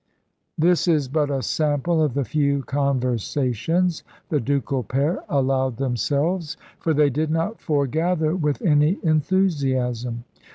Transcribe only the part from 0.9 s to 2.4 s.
but a sample of the